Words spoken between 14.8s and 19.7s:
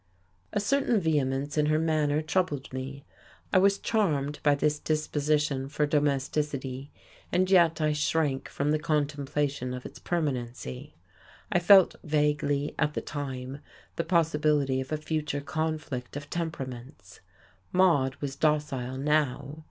of a future conflict of temperaments. Maude was docile, now.